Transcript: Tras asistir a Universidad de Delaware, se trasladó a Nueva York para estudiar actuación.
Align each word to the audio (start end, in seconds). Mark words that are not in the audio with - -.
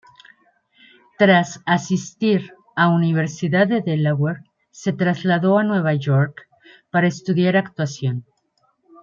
Tras 1.19 1.59
asistir 1.67 2.55
a 2.75 2.89
Universidad 2.89 3.67
de 3.67 3.83
Delaware, 3.83 4.37
se 4.71 4.93
trasladó 4.93 5.59
a 5.59 5.63
Nueva 5.63 5.93
York 5.93 6.41
para 6.89 7.05
estudiar 7.07 7.55
actuación. 7.55 8.25